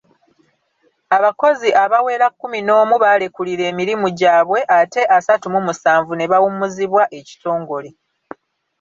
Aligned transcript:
Abakozi 1.17 1.69
abawera 1.83 2.27
kkuminoomu 2.31 2.95
baalekulira 3.03 3.63
emirimu 3.71 4.07
gyabwe 4.19 4.59
ate 4.79 5.01
asatu 5.17 5.45
mu 5.53 5.59
musanvu 5.67 6.11
ne 6.15 6.25
bawummuzibwa 6.31 7.03
ekitongole. 7.19 7.89